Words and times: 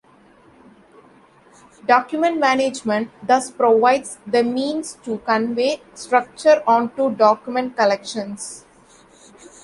Document 1.85 2.39
management 2.39 3.11
thus 3.21 3.51
provides 3.51 4.17
the 4.25 4.43
means 4.43 4.95
to 5.03 5.19
convey 5.19 5.79
structure 5.93 6.63
onto 6.65 7.15
document 7.15 7.77
collections. 7.77 8.65